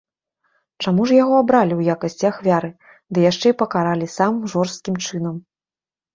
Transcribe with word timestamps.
Чаму 0.85 1.01
ж 1.11 1.17
яго 1.23 1.35
абралі 1.41 1.73
ў 1.77 1.81
якасці 1.97 2.25
ахвяры 2.31 2.71
ды 3.11 3.27
яшчэ 3.27 3.47
і 3.53 3.59
пакаралі 3.61 4.09
самым 4.17 4.43
жорсткім 4.57 4.95
чынам? 5.07 5.35